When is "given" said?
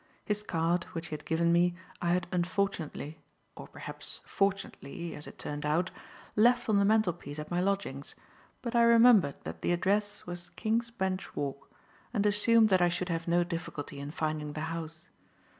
1.25-1.53